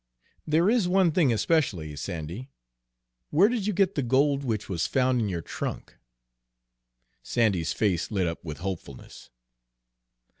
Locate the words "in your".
5.21-5.43